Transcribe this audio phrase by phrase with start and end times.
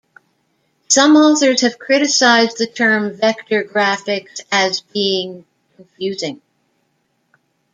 [0.87, 6.41] Some authors have criticized the term "vector graphics" as being confusing.